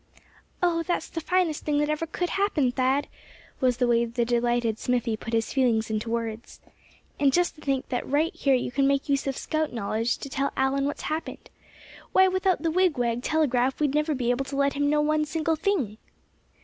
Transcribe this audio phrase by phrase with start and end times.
[0.63, 0.81] "Oh!
[0.81, 3.07] that's the finest thing that ever could happen, Thad;"
[3.59, 6.59] was the way the delighted Smithy put his feelings into words.
[7.19, 10.27] "And just to think that right here you can make use of scout knowledge to
[10.27, 11.51] tell Allan what's happened.
[12.13, 15.55] Why, without the wigwag telegraph we'd never be able to let him know one single
[15.55, 15.99] thing."